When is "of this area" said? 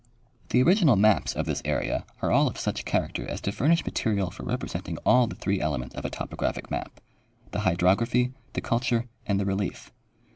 1.35-2.07